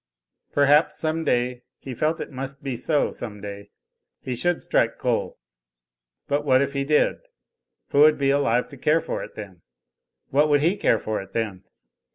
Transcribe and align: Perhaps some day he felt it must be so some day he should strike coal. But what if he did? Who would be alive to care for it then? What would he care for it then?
Perhaps 0.51 0.97
some 0.97 1.23
day 1.23 1.61
he 1.77 1.93
felt 1.93 2.19
it 2.19 2.31
must 2.31 2.63
be 2.63 2.75
so 2.75 3.11
some 3.11 3.39
day 3.39 3.69
he 4.19 4.33
should 4.33 4.59
strike 4.59 4.97
coal. 4.97 5.37
But 6.27 6.43
what 6.43 6.59
if 6.59 6.73
he 6.73 6.83
did? 6.83 7.17
Who 7.89 7.99
would 7.99 8.17
be 8.17 8.31
alive 8.31 8.67
to 8.69 8.77
care 8.77 8.99
for 9.01 9.23
it 9.23 9.35
then? 9.35 9.61
What 10.31 10.49
would 10.49 10.61
he 10.61 10.75
care 10.75 10.97
for 10.97 11.21
it 11.21 11.33
then? 11.33 11.65